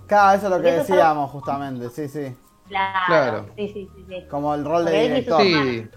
[0.08, 2.36] Claro, eso es lo que decíamos justamente, sí, sí.
[2.68, 5.42] Claro, Sí, sí, sí, Como el rol de director.
[5.42, 5.88] Sí.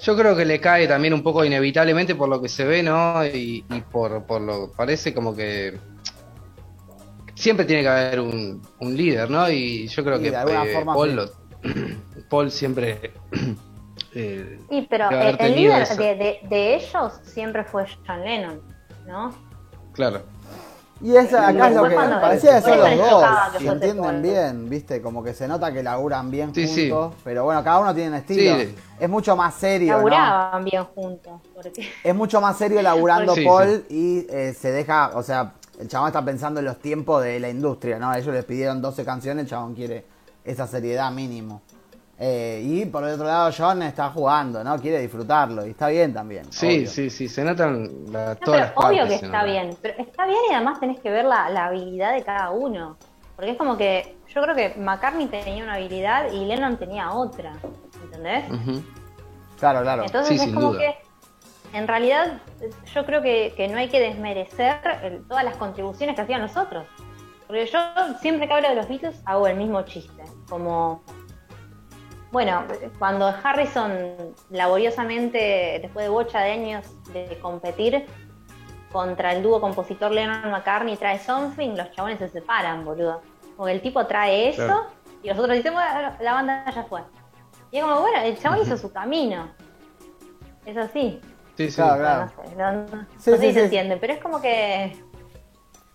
[0.00, 3.24] Yo creo que le cae también un poco inevitablemente por lo que se ve, ¿no?
[3.24, 5.78] Y, por, por lo parece como que
[7.40, 9.50] siempre tiene que haber un, un líder, ¿no?
[9.50, 11.30] Y yo creo que eh, Paul,
[12.28, 13.14] Paul siempre
[14.14, 18.60] eh, sí, pero el, líder de, de, de, ellos siempre fue John Lennon,
[19.06, 19.34] ¿no?
[19.92, 20.22] Claro.
[21.02, 23.24] Y esa, acá es lo que parecía que son los dos,
[23.58, 27.78] y entienden bien, viste, como que se nota que laburan bien juntos, pero bueno, cada
[27.78, 28.56] uno tiene un estilo.
[28.98, 29.96] Es mucho más serio.
[29.96, 31.40] Laburaban bien juntos.
[32.04, 36.24] Es mucho más serio laburando Paul y eh, se deja, o sea, el chabón está
[36.24, 38.14] pensando en los tiempos de la industria, ¿no?
[38.14, 40.04] Ellos les pidieron 12 canciones, el chabón quiere
[40.44, 41.62] esa seriedad mínimo.
[42.18, 44.78] Eh, y por el otro lado, John está jugando, ¿no?
[44.78, 46.52] Quiere disfrutarlo y está bien también.
[46.52, 47.88] Sí, sí, sí, se notan
[48.44, 51.46] todas las Obvio que está bien, pero está bien y además tenés que ver la,
[51.46, 52.98] habilidad de cada uno.
[53.36, 57.54] Porque es como que yo creo que McCartney tenía una habilidad y Lennon tenía otra,
[58.04, 58.44] ¿entendés?
[59.58, 60.04] Claro, claro.
[60.04, 60.94] Entonces es como que
[61.72, 62.40] en realidad
[62.94, 66.86] yo creo que, no hay que desmerecer todas las contribuciones que hacían nosotros.
[67.46, 67.78] Porque yo
[68.20, 71.02] siempre que hablo de los Beatles hago el mismo chiste, como
[72.32, 72.62] bueno,
[72.98, 73.92] cuando Harrison
[74.50, 78.06] laboriosamente, después de bocha de años de competir
[78.92, 83.20] contra el dúo compositor Lennon McCartney trae Something, los chabones se separan, boludo.
[83.56, 84.86] Porque el tipo trae eso
[85.22, 87.02] y los otros dicen, bueno, la banda ya fue.
[87.72, 89.48] Y es como, bueno, el chabón hizo su camino.
[90.64, 91.20] Es así.
[91.60, 92.86] Sí, sí, claro, No,
[93.18, 94.96] sé si se entiende, pero es como que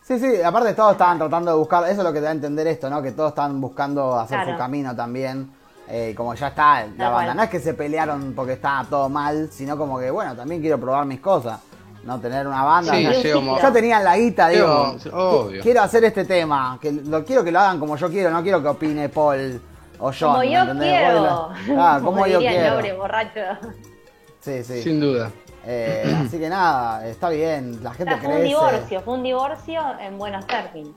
[0.04, 2.34] Sí, sí, aparte todos estaban tratando de buscar, eso es lo que te da a
[2.34, 3.02] entender esto, ¿no?
[3.02, 5.52] Que todos estaban buscando hacer su camino también.
[5.88, 7.34] Eh, como ya está la banda.
[7.34, 10.80] No es que se pelearon porque estaba todo mal, sino como que, bueno, también quiero
[10.80, 11.60] probar mis cosas.
[12.04, 12.94] No tener una banda.
[12.94, 14.96] Sí, Yo tenía la guita, digo,
[15.64, 18.62] quiero hacer este tema, que lo quiero que lo hagan como yo quiero, no quiero
[18.62, 19.60] que opine Paul
[19.98, 20.34] o John.
[20.34, 21.50] Como yo quiero.
[21.80, 22.80] Ah, como, yo quiero.
[22.80, 23.42] El borracho.
[24.40, 24.84] Sí, sí.
[24.84, 25.32] Sin duda.
[25.66, 28.28] Eh, así que nada, está bien, la gente crece.
[28.28, 30.94] Fue un divorcio, fue un divorcio en buenos términos.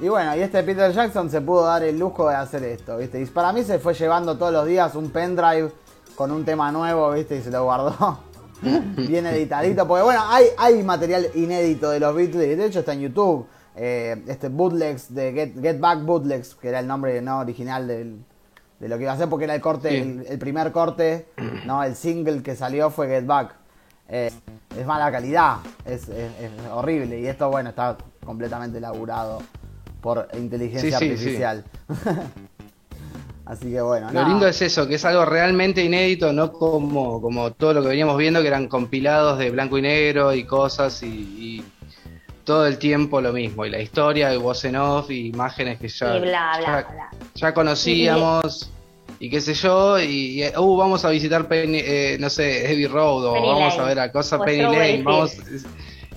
[0.00, 3.20] Y bueno, y este Peter Jackson se pudo dar el lujo de hacer esto, ¿viste?
[3.20, 5.70] Y para mí se fue llevando todos los días un pendrive
[6.16, 7.36] con un tema nuevo, ¿viste?
[7.36, 8.18] Y se lo guardó
[8.96, 9.86] bien editadito.
[9.86, 13.46] Porque bueno, hay, hay material inédito de los Beatles, de hecho está en YouTube.
[13.74, 18.24] Eh, este bootlegs de Get, Back Bootlegs, que era el nombre no original del,
[18.80, 21.28] de lo que iba a hacer, porque era el corte, el, primer corte,
[21.64, 23.61] no, el single que salió fue Get Back.
[24.14, 24.30] Eh,
[24.78, 26.10] es mala calidad, es,
[26.70, 27.18] horrible.
[27.18, 29.42] Y esto, bueno, está completamente elaborado
[30.02, 31.64] por inteligencia artificial.
[33.46, 34.12] Así que bueno.
[34.12, 37.88] Lo lindo es eso, que es algo realmente inédito, no como, como todo lo que
[37.88, 41.64] veníamos viendo, que eran compilados de blanco y negro y cosas y,
[42.44, 43.64] todo el tiempo lo mismo.
[43.64, 46.84] Y la historia, y voz en off, y imágenes que ya,
[47.34, 48.70] ya, conocíamos.
[49.22, 53.24] Y qué sé yo, y, uh, vamos a visitar Penny, eh, no sé, Heavy Road,
[53.26, 55.36] o vamos a ver a cosa Penny Lane, vamos,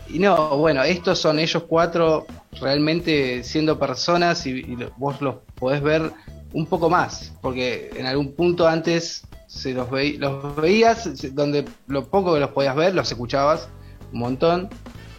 [0.09, 2.25] y no, bueno, estos son ellos cuatro
[2.59, 6.11] realmente siendo personas y, vos los podés ver
[6.51, 12.33] un poco más, porque en algún punto antes se los, los veías, donde lo poco
[12.33, 13.69] que los podías ver, los escuchabas
[14.13, 14.67] un montón,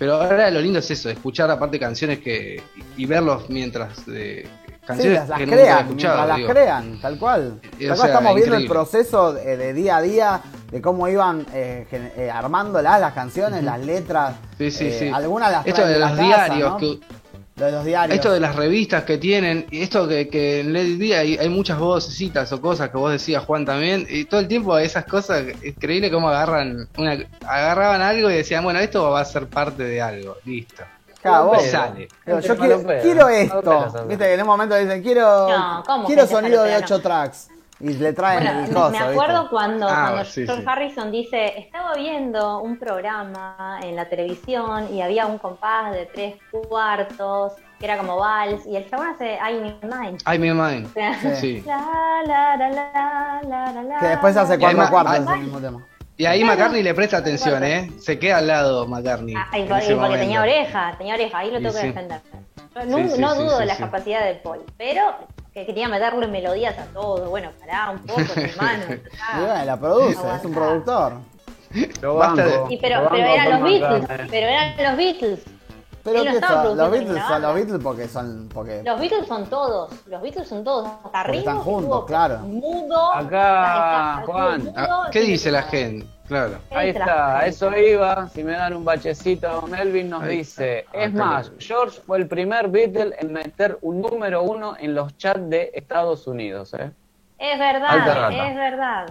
[0.00, 2.60] pero ahora lo lindo es eso, escuchar aparte canciones que
[2.96, 4.48] y verlos mientras canciones
[4.94, 5.96] sí, las, crean,
[6.28, 7.60] las crean, tal cual.
[7.78, 13.12] estamos viendo el proceso de, día a día de cómo iban eh, eh, armándolas las
[13.12, 14.34] canciones, las letras.
[14.58, 15.08] Sí, sí, eh, sí.
[15.08, 17.00] Algunas las Esto de los diarios que
[17.56, 18.16] de los diarios.
[18.16, 21.78] Esto de las revistas que tienen, esto que, que en el día hay, hay, muchas
[21.78, 25.64] vocecitas o cosas que vos decías, Juan, también, y todo el tiempo esas cosas, es
[25.64, 30.02] increíble cómo agarran, una, agarraban algo y decían, bueno, esto va a ser parte de
[30.02, 30.82] algo, listo.
[31.22, 32.08] Claro, vos, sale.
[32.26, 34.06] yo quiero, esto.
[34.06, 35.48] Viste que en un momento dicen, quiero,
[36.06, 37.48] quiero sonido de 8 tracks.
[37.78, 42.62] Y le traen el coso, Me acuerdo cuando, ah, cuando George Harrison dice, estaba viendo
[42.62, 48.16] un programa en la televisión y había un compás de tres cuartos, que era como
[48.16, 50.22] vals, y el chabón hace I Me Mind.
[50.26, 50.88] I Me Mind,
[51.38, 51.62] sí.
[54.00, 55.86] que después hace cuatro cuartos el mismo tema.
[56.18, 57.90] Y ahí McCartney le presta atención, ¿eh?
[58.00, 59.34] Se queda al lado McCartney.
[59.36, 62.20] Ah, porque tenía oreja, tenía oreja, ahí lo tengo que defender.
[62.86, 65.02] no, no dudo de la capacidad de Paul, pero
[65.52, 67.30] que quería meterle melodías a todo.
[67.30, 68.84] Bueno, pará un poco, hermano.
[68.90, 71.14] y bueno, la produce, es un productor.
[71.74, 75.55] y pero, pero eran los Beatles, pero eran los Beatles.
[76.06, 76.76] Pero qué son?
[76.76, 80.62] Los Beatles son los Beatles porque son porque los Beatles son todos, los Beatles son
[80.62, 81.38] todos arriba.
[81.38, 82.38] Están juntos, claro.
[82.38, 83.12] Mudo.
[83.12, 84.72] Acá, Juan.
[84.76, 86.06] Ah, ¿Qué dice la gente?
[86.28, 86.58] Claro.
[86.70, 88.28] Ahí está, a eso iba.
[88.28, 93.16] Si me dan un bachecito, Melvin nos dice: Es más, George fue el primer Beatle
[93.18, 96.72] en meter un número uno en los chats de Estados Unidos.
[96.74, 96.92] ¿eh?
[97.38, 99.06] Es verdad, es verdad.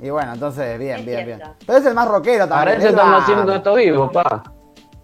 [0.00, 1.42] Y bueno, entonces, bien, bien, bien.
[1.66, 2.58] Pero es el más rockero también.
[2.58, 4.44] Para eso estamos haciendo esto vivo, pa.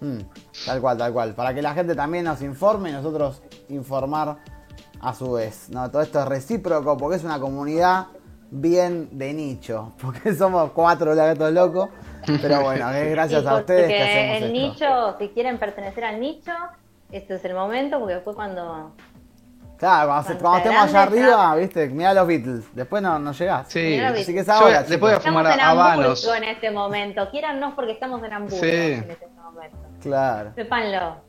[0.00, 0.20] Mm,
[0.66, 1.34] tal cual, tal cual.
[1.34, 4.36] Para que la gente también nos informe y nosotros informar
[5.00, 5.68] a su vez.
[5.70, 5.90] ¿no?
[5.90, 8.06] Todo esto es recíproco porque es una comunidad
[8.50, 11.88] bien de nicho, porque somos cuatro gatos locos,
[12.40, 16.52] pero bueno, es gracias a ustedes que hacemos el nicho, si quieren pertenecer al nicho,
[17.10, 18.92] este es el momento, porque después cuando...
[19.76, 23.68] Claro, cuando, estemos allá arriba, viste, mira los Beatles, después no, no llegás.
[23.68, 24.84] Sí, así que es ahora.
[24.84, 26.28] después a fumar estamos en habanos.
[26.36, 28.66] en este momento, quierannos porque estamos en Hamburgo sí.
[28.66, 29.76] en este momento.
[30.04, 30.52] Claro.
[30.54, 31.24] Sépanlo.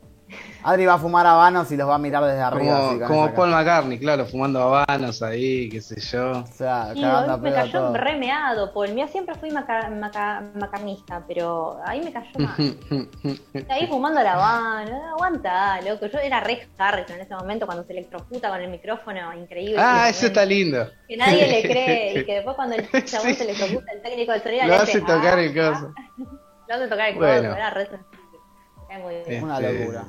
[0.64, 3.06] Adri va a fumar habanos y los va a mirar desde arriba.
[3.06, 6.40] Como, Paul McCartney, claro, fumando habanos ahí, qué sé yo.
[6.40, 6.92] O sea,
[7.40, 8.92] me cayó remeado, Paul.
[8.92, 12.56] Mira, siempre fui macarnista, pero ahí me cayó mal.
[13.68, 16.06] ahí fumando la habano, aguanta, loco.
[16.06, 19.76] Yo era re Harrison en ese momento cuando se electrocuta con el micrófono, increíble.
[19.78, 20.90] Ah, eso está lindo.
[21.06, 24.40] Que nadie le cree y que después cuando el chabón se electrocuta, el técnico de
[24.40, 25.94] sonido le hace tocar el ah, coso.
[26.68, 27.88] Lo hace tocar el coso, era re
[29.26, 30.04] es una locura.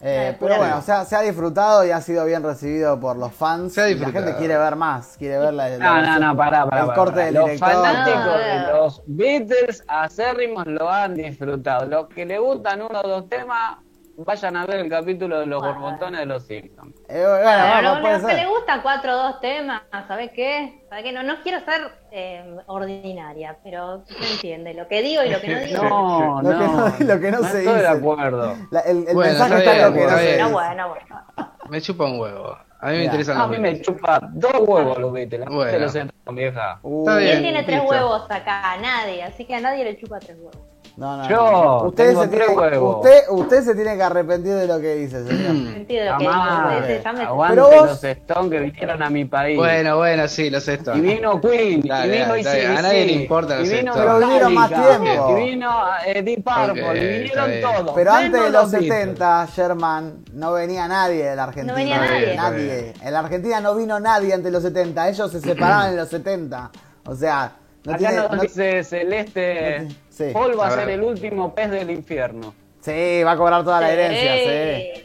[0.00, 3.76] Eh, pero bueno, se ha disfrutado y ha sido bien recibido por los fans.
[3.76, 7.20] la gente quiere ver más, quiere ver la, no, no, no, pará, pará, el corte
[7.20, 11.86] del Los fanáticos de los Beatles acérrimos lo han disfrutado.
[11.86, 13.78] Los que le gustan uno o dos temas,
[14.16, 16.77] vayan a ver el capítulo de los borbotones de los Simpsons.
[17.10, 20.84] Eh, bueno, bueno, que le gusta cuatro o dos temas, ¿sabes qué?
[20.90, 21.12] ¿Sabes qué?
[21.12, 25.48] No, no quiero ser eh, ordinaria, pero se entiende lo que digo y lo que
[25.48, 25.82] no digo.
[25.82, 27.70] No, no, lo que no, se dice.
[27.70, 28.56] Estoy de acuerdo.
[28.84, 30.44] el, el mensaje está, en lo que no se dice.
[30.44, 31.26] Bueno, bueno.
[31.70, 32.58] Me chupa un huevo.
[32.80, 35.48] A mí me interesa A mí me chupa dos huevos los Beatles.
[35.48, 35.70] Bueno.
[35.70, 36.78] Te lo siento, vieja.
[36.82, 38.76] Uh, ¿Quién tiene tres huevos acá?
[38.80, 39.22] Nadie.
[39.22, 40.56] Así que a nadie le chupa tres huevos.
[40.98, 42.44] No, no, Yo usted tengo se tiene.
[42.80, 45.72] Usted, usted se tiene que arrepentir de lo que dice, señor.
[45.72, 47.14] Sentido de lo que Jamás.
[47.14, 49.56] me- Aguante Pero vos- los Stones que vinieron a mi país.
[49.56, 50.96] Bueno, bueno, sí, lo sé esto.
[50.96, 52.76] Y vino Queen, Dale, y vino dale, bien.
[52.76, 54.00] A nadie le importa los vino Stones.
[54.00, 55.30] Pero vinieron más tiempo.
[55.38, 57.92] Y vino eh, Deep Purple, Ok, y vinieron todos.
[57.94, 58.92] Pero antes de los Beatles.
[58.92, 61.72] 70, Sherman, no venía nadie de la Argentina.
[61.74, 62.34] No venía nadie.
[62.36, 62.92] Nadie.
[63.02, 65.08] En la Argentina no vino nadie antes de los 70.
[65.08, 66.72] Ellos se separaron en los 70.
[67.06, 67.52] O sea,
[67.84, 68.16] no Acá tiene.
[68.16, 70.30] nos no- dice Celeste, no ti- sí.
[70.32, 72.54] Paul va a ser el último pez del infierno.
[72.80, 74.92] Sí, va a cobrar toda la herencia, sí.
[74.96, 75.04] Sí.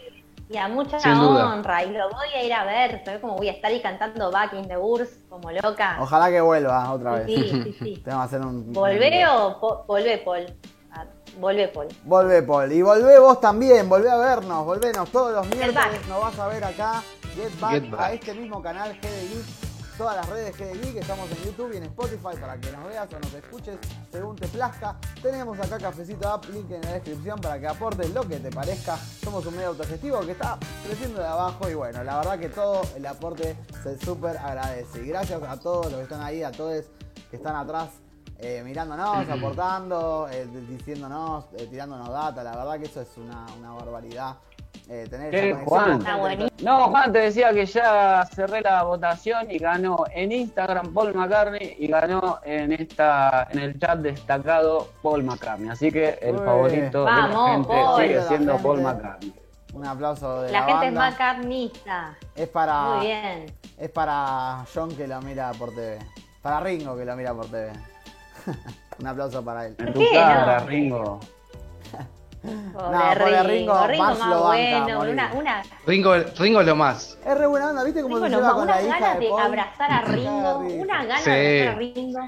[0.49, 1.52] Y a mucha Sin duda.
[1.54, 4.30] honra, y lo voy a ir a ver, ¿sabes cómo voy a estar ahí cantando
[4.30, 5.97] Back in the Woods como loca?
[5.99, 7.26] Ojalá que vuelva otra vez.
[7.26, 8.02] Sí, sí, sí.
[8.04, 8.71] Tenemos que hacer un.
[8.71, 10.45] ¿Volvé o po- volvé, Paul?
[10.91, 11.06] Ah,
[11.39, 11.88] volvé, Paul.
[12.04, 12.71] Volvé, Paul.
[12.71, 15.73] Y volvé vos también, volvé a vernos, volvenos todos los miércoles.
[15.73, 16.08] back.
[16.08, 17.02] Nos vas a ver acá.
[17.36, 18.02] Get back, Get back.
[18.02, 19.62] a este mismo canal GD Geek.
[20.04, 20.98] Todas las redes Geek.
[20.98, 23.78] Estamos en YouTube y en Spotify para que nos veas o nos escuches
[24.12, 24.98] según te plazca.
[25.22, 28.98] Tenemos acá Cafecito App, link en la descripción para que aportes lo que te parezca.
[28.98, 32.82] Somos un medio autogestivo que está creciendo de abajo y bueno, la verdad que todo
[32.98, 35.04] el aporte se súper agradece.
[35.04, 36.84] Y gracias a todos los que están ahí, a todos
[37.32, 37.92] que están atrás
[38.39, 42.44] eh, mirándonos, aportando, eh, diciéndonos, eh, tirándonos data.
[42.44, 44.36] La verdad que eso es una, una barbaridad.
[44.90, 46.50] Eh, tener ¿Qué, esa conexión Juan?
[46.62, 51.76] No, Juan te decía que ya cerré la votación y ganó en Instagram Paul McCartney
[51.80, 55.70] y ganó en esta en el chat destacado Paul McCartney.
[55.70, 58.02] Así que el favorito de la gente Paul.
[58.02, 58.64] sigue siendo gente.
[58.68, 59.34] Paul McCartney.
[59.74, 61.10] Un aplauso de La la, gente es banda.
[61.12, 62.18] macarnista.
[62.36, 63.46] Es para, Muy bien.
[63.80, 65.98] es para John que lo mira por TV.
[66.44, 67.72] Para Ringo que lo mira por TV.
[69.00, 69.76] Un aplauso para él.
[69.80, 70.68] En ¿Por tu qué cara, no?
[70.68, 71.20] Ringo.
[72.73, 76.67] Pobre No, pobre Ringo, Ringo, más más, lo banca, bueno, una, una, Ringo, Ringo es
[76.67, 77.17] lo más.
[77.25, 79.19] Es re buena onda, ¿viste cómo Ringo se no, lleva con unas la hija ganas
[79.19, 81.29] de de abrazar a Ringo, una gana Sí.
[81.29, 82.19] de abrazar a Ringo.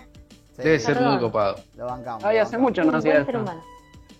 [0.55, 1.55] Sí, Debe ser muy copado.
[1.75, 2.23] Lo bancamos.
[2.23, 3.37] Ay, lo hace mucho no hacía esto.
[3.39, 3.61] humano.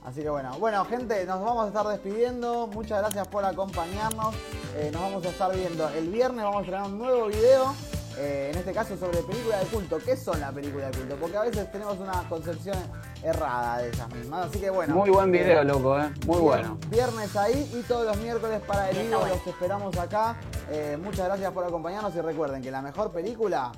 [0.06, 2.68] Así que bueno, bueno gente, nos vamos a estar despidiendo.
[2.68, 4.36] Muchas gracias por acompañarnos.
[4.76, 6.44] Eh, nos vamos a estar viendo el viernes.
[6.44, 7.74] Vamos a estrenar un nuevo video.
[8.18, 9.98] Eh, en este caso sobre películas de culto.
[10.04, 11.16] ¿Qué son las películas de culto?
[11.18, 12.78] Porque a veces tenemos una concepción
[13.24, 14.48] errada de esas mismas.
[14.48, 14.96] Así que bueno.
[14.96, 16.10] Muy buen video, eh, loco, eh.
[16.26, 16.78] Muy bueno.
[16.90, 20.36] Viernes ahí y todos los miércoles para el vivo los esperamos acá.
[20.70, 23.72] Eh, muchas gracias por acompañarnos y recuerden que la mejor película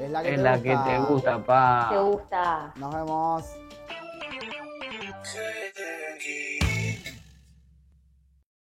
[0.00, 0.84] es la que Es te la gusta.
[0.84, 1.88] que te gusta, pa.
[1.90, 2.72] Te gusta.
[2.76, 3.44] Nos vemos.